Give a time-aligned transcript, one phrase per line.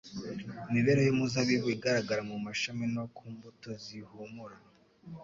[0.69, 4.57] Imibereho y'umuzabibu igaragara mu mashami no ku mbuto zihumura.